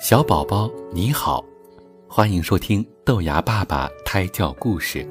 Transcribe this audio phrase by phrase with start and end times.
[0.00, 1.44] 小宝宝你好，
[2.08, 5.06] 欢迎收听豆芽爸爸胎教故事。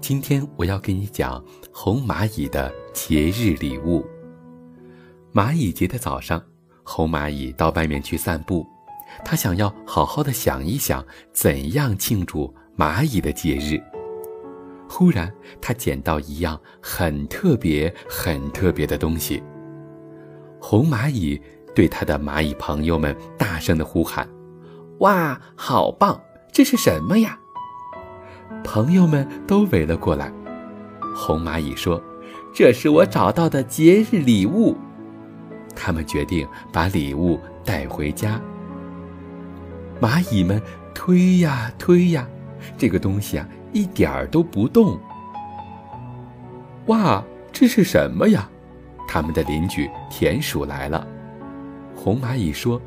[0.00, 4.06] 今天我要给你讲红蚂蚁的节日礼物。
[5.34, 6.40] 蚂蚁节的早上，
[6.84, 8.64] 红蚂蚁到外面去散步，
[9.24, 13.76] 它想要好好的想一想怎样庆祝蚂蚁的节日。
[14.88, 19.42] 忽然，它捡到一样很特别、很特别的东西。
[20.60, 21.42] 红蚂蚁。
[21.76, 24.26] 对他的蚂蚁朋友们大声的呼喊
[25.00, 26.18] ：“哇，好棒！
[26.50, 27.38] 这是什么呀？”
[28.64, 30.32] 朋友们都围了过来。
[31.14, 32.02] 红蚂蚁说
[32.54, 34.74] ：“这是我找到的节日礼物。”
[35.76, 38.40] 他们决定把礼物带回家。
[40.00, 40.60] 蚂蚁们
[40.94, 42.26] 推呀推呀，
[42.78, 44.98] 这个东西啊一点儿都不动。
[46.86, 47.22] 哇，
[47.52, 48.48] 这是什么呀？
[49.06, 51.06] 他们的邻居田鼠来了。
[51.96, 52.80] 红蚂蚁说：“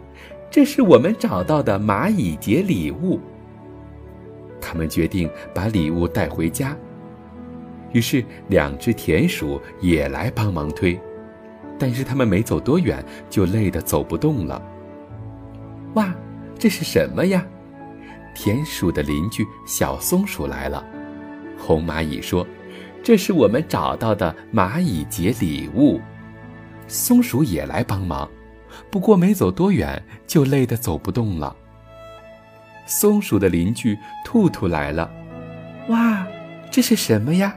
[0.50, 3.20] 这是我们找到的蚂蚁节礼物。”
[4.62, 6.78] 他们决定把礼物带回家。
[7.92, 11.00] 于是，两只田鼠也来帮忙推，
[11.80, 14.62] 但是他们没走多远，就累得走不动了。
[15.96, 16.14] 哇，
[16.58, 17.44] 这是什么呀？
[18.36, 20.86] 田鼠的邻居小松鼠来了。
[21.58, 22.46] 红蚂蚁说
[23.02, 26.00] ：“这是我们找到的蚂蚁节礼物。”
[26.88, 28.30] 松鼠也来帮忙。
[28.92, 31.56] 不过没走多远，就累得走不动了。
[32.86, 35.10] 松鼠的邻居兔兔来了，
[35.90, 36.26] 哇，
[36.72, 37.56] 这是什么呀？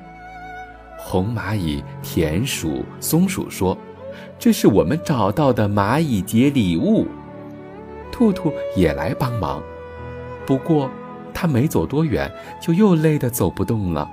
[0.98, 3.76] 红蚂蚁、田鼠、松鼠说
[4.38, 7.06] ：“这是我们找到的蚂蚁节礼物。”
[8.12, 9.62] 兔兔也来帮忙，
[10.46, 10.90] 不过
[11.34, 14.08] 他没走多远，就又累得走不动了。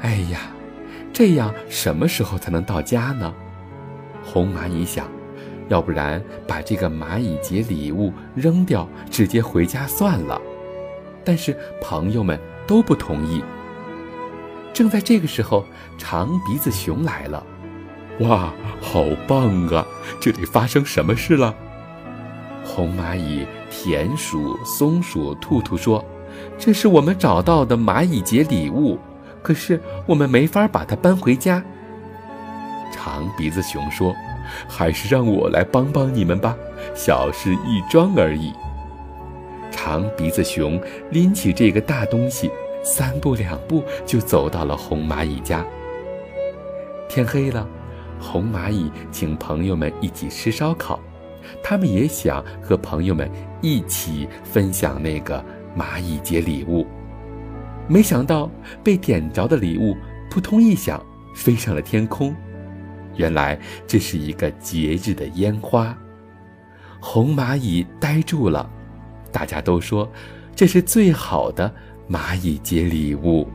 [0.00, 0.40] 哎呀，
[1.12, 3.32] 这样什么时候才能到家呢？
[4.24, 5.06] 红蚂蚁想。
[5.68, 10.40] 要不然把这个蚂蚁节礼物扔掉，直接回家算了。
[11.24, 13.42] 但是朋友们都不同意。
[14.72, 15.64] 正在这个时候，
[15.98, 17.44] 长鼻子熊来了。
[18.20, 19.86] 哇，好棒啊！
[20.20, 21.54] 这里发生什么事了？
[22.64, 26.04] 红蚂蚁、田鼠、松鼠、兔兔说
[26.58, 28.98] ：“这是我们找到的蚂蚁节礼物，
[29.42, 31.62] 可是我们没法把它搬回家。”
[33.06, 34.12] 长鼻子熊说。
[34.68, 36.56] 还是让我来帮帮你们吧，
[36.94, 38.52] 小事一桩而已。
[39.72, 40.80] 长鼻子熊
[41.10, 42.48] 拎起这个大东西，
[42.84, 45.66] 三步两步就走到了红蚂蚁家。
[47.08, 47.66] 天黑了，
[48.20, 51.00] 红蚂蚁请朋友们一起吃烧烤，
[51.60, 53.28] 他们也想和朋友们
[53.60, 55.44] 一起分享那个
[55.76, 56.86] 蚂蚁节礼物。
[57.88, 58.48] 没想到
[58.84, 59.96] 被点着的礼物
[60.30, 62.32] 扑通一响，飞上了天空。
[63.16, 65.96] 原来这是一个节日的烟花，
[67.00, 68.68] 红蚂蚁呆住了。
[69.32, 70.10] 大家都说，
[70.54, 71.72] 这是最好的
[72.08, 73.48] 蚂蚁节礼物。